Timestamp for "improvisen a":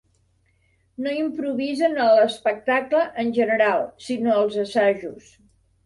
1.17-2.09